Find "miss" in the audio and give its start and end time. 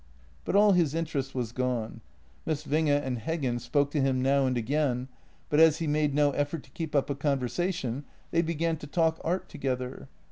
2.43-2.65